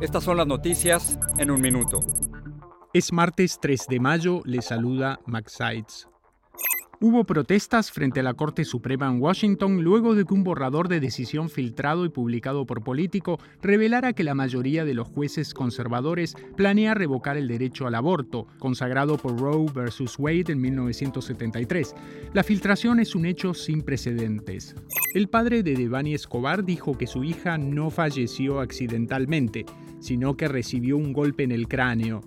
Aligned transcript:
estas 0.00 0.24
son 0.24 0.36
las 0.36 0.46
noticias 0.46 1.18
en 1.38 1.50
un 1.50 1.60
minuto. 1.60 2.00
Es 2.92 3.12
martes 3.12 3.58
3 3.60 3.86
de 3.88 4.00
mayo, 4.00 4.40
le 4.44 4.62
saluda 4.62 5.20
Max 5.26 5.54
Sides. 5.58 6.08
Hubo 7.06 7.24
protestas 7.24 7.92
frente 7.92 8.20
a 8.20 8.22
la 8.22 8.32
Corte 8.32 8.64
Suprema 8.64 9.08
en 9.08 9.20
Washington 9.20 9.84
luego 9.84 10.14
de 10.14 10.24
que 10.24 10.32
un 10.32 10.42
borrador 10.42 10.88
de 10.88 11.00
decisión 11.00 11.50
filtrado 11.50 12.06
y 12.06 12.08
publicado 12.08 12.64
por 12.64 12.82
Político 12.82 13.38
revelara 13.60 14.14
que 14.14 14.24
la 14.24 14.34
mayoría 14.34 14.86
de 14.86 14.94
los 14.94 15.08
jueces 15.08 15.52
conservadores 15.52 16.34
planea 16.56 16.94
revocar 16.94 17.36
el 17.36 17.46
derecho 17.46 17.86
al 17.86 17.94
aborto, 17.94 18.46
consagrado 18.58 19.18
por 19.18 19.38
Roe 19.38 19.70
vs. 19.70 20.18
Wade 20.18 20.44
en 20.48 20.62
1973. 20.62 21.94
La 22.32 22.42
filtración 22.42 22.98
es 23.00 23.14
un 23.14 23.26
hecho 23.26 23.52
sin 23.52 23.82
precedentes. 23.82 24.74
El 25.12 25.28
padre 25.28 25.62
de 25.62 25.74
Devani 25.74 26.14
Escobar 26.14 26.64
dijo 26.64 26.96
que 26.96 27.06
su 27.06 27.22
hija 27.22 27.58
no 27.58 27.90
falleció 27.90 28.60
accidentalmente, 28.60 29.66
sino 30.00 30.38
que 30.38 30.48
recibió 30.48 30.96
un 30.96 31.12
golpe 31.12 31.42
en 31.42 31.52
el 31.52 31.68
cráneo. 31.68 32.22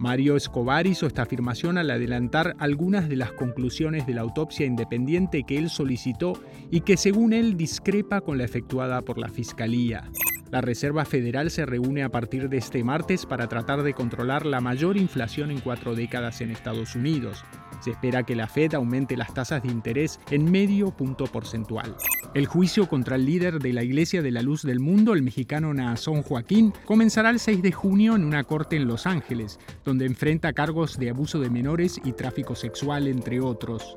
Mario 0.00 0.34
Escobar 0.34 0.86
hizo 0.86 1.06
esta 1.06 1.20
afirmación 1.20 1.76
al 1.76 1.90
adelantar 1.90 2.56
algunas 2.58 3.06
de 3.10 3.16
las 3.16 3.32
conclusiones 3.32 4.06
de 4.06 4.14
la 4.14 4.22
autopsia 4.22 4.64
independiente 4.64 5.42
que 5.42 5.58
él 5.58 5.68
solicitó 5.68 6.42
y 6.70 6.80
que 6.80 6.96
según 6.96 7.34
él 7.34 7.58
discrepa 7.58 8.22
con 8.22 8.38
la 8.38 8.44
efectuada 8.44 9.02
por 9.02 9.18
la 9.18 9.28
Fiscalía. 9.28 10.10
La 10.50 10.62
Reserva 10.62 11.04
Federal 11.04 11.50
se 11.50 11.66
reúne 11.66 12.02
a 12.02 12.08
partir 12.08 12.48
de 12.48 12.56
este 12.56 12.82
martes 12.82 13.26
para 13.26 13.46
tratar 13.46 13.82
de 13.82 13.92
controlar 13.92 14.46
la 14.46 14.62
mayor 14.62 14.96
inflación 14.96 15.50
en 15.50 15.60
cuatro 15.60 15.94
décadas 15.94 16.40
en 16.40 16.50
Estados 16.50 16.96
Unidos. 16.96 17.44
Se 17.80 17.90
espera 17.90 18.22
que 18.22 18.36
la 18.36 18.46
Fed 18.46 18.74
aumente 18.74 19.16
las 19.16 19.34
tasas 19.34 19.62
de 19.62 19.68
interés 19.68 20.20
en 20.30 20.50
medio 20.50 20.90
punto 20.90 21.24
porcentual. 21.24 21.96
El 22.34 22.46
juicio 22.46 22.88
contra 22.88 23.16
el 23.16 23.26
líder 23.26 23.58
de 23.58 23.72
la 23.72 23.82
Iglesia 23.82 24.22
de 24.22 24.30
la 24.30 24.42
Luz 24.42 24.62
del 24.62 24.80
Mundo, 24.80 25.14
el 25.14 25.22
mexicano 25.22 25.74
Naasón 25.74 26.22
Joaquín, 26.22 26.72
comenzará 26.84 27.30
el 27.30 27.40
6 27.40 27.62
de 27.62 27.72
junio 27.72 28.14
en 28.14 28.24
una 28.24 28.44
corte 28.44 28.76
en 28.76 28.86
Los 28.86 29.06
Ángeles, 29.06 29.58
donde 29.84 30.06
enfrenta 30.06 30.52
cargos 30.52 30.98
de 30.98 31.10
abuso 31.10 31.40
de 31.40 31.50
menores 31.50 32.00
y 32.04 32.12
tráfico 32.12 32.54
sexual, 32.54 33.08
entre 33.08 33.40
otros. 33.40 33.96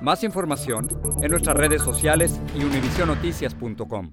Más 0.00 0.24
información 0.24 0.88
en 1.22 1.30
nuestras 1.30 1.56
redes 1.56 1.82
sociales 1.82 2.40
y 2.58 2.64
univisionoticias.com. 2.64 4.12